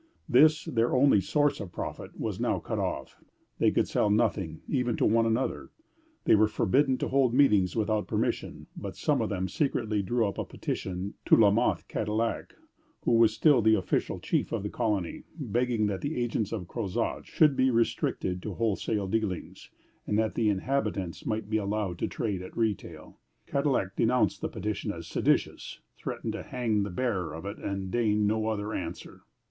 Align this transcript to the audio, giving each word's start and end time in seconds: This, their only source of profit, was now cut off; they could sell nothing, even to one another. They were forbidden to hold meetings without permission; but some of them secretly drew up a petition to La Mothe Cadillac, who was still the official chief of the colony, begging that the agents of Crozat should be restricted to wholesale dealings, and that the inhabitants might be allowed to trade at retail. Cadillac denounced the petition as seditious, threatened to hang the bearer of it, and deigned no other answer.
This, 0.27 0.65
their 0.65 0.95
only 0.95 1.21
source 1.21 1.59
of 1.59 1.71
profit, 1.71 2.19
was 2.19 2.39
now 2.39 2.57
cut 2.57 2.79
off; 2.79 3.17
they 3.59 3.69
could 3.69 3.87
sell 3.87 4.09
nothing, 4.09 4.61
even 4.67 4.97
to 4.97 5.05
one 5.05 5.27
another. 5.27 5.69
They 6.23 6.33
were 6.33 6.47
forbidden 6.47 6.97
to 6.97 7.09
hold 7.09 7.35
meetings 7.35 7.75
without 7.75 8.07
permission; 8.07 8.65
but 8.75 8.95
some 8.95 9.21
of 9.21 9.29
them 9.29 9.47
secretly 9.47 10.01
drew 10.01 10.25
up 10.25 10.39
a 10.39 10.43
petition 10.43 11.13
to 11.27 11.35
La 11.35 11.51
Mothe 11.51 11.83
Cadillac, 11.87 12.55
who 13.05 13.11
was 13.11 13.31
still 13.35 13.61
the 13.61 13.75
official 13.75 14.19
chief 14.19 14.51
of 14.51 14.63
the 14.63 14.71
colony, 14.71 15.21
begging 15.37 15.85
that 15.85 16.01
the 16.01 16.17
agents 16.17 16.51
of 16.51 16.67
Crozat 16.67 17.27
should 17.27 17.55
be 17.55 17.69
restricted 17.69 18.41
to 18.41 18.55
wholesale 18.55 19.05
dealings, 19.07 19.69
and 20.07 20.17
that 20.17 20.33
the 20.33 20.49
inhabitants 20.49 21.27
might 21.27 21.47
be 21.47 21.57
allowed 21.57 21.99
to 21.99 22.07
trade 22.07 22.41
at 22.41 22.57
retail. 22.57 23.19
Cadillac 23.45 23.95
denounced 23.95 24.41
the 24.41 24.49
petition 24.49 24.91
as 24.91 25.05
seditious, 25.05 25.79
threatened 25.95 26.33
to 26.33 26.41
hang 26.41 26.81
the 26.81 26.89
bearer 26.89 27.35
of 27.35 27.45
it, 27.45 27.59
and 27.59 27.91
deigned 27.91 28.25
no 28.25 28.47
other 28.47 28.73
answer. 28.73 29.21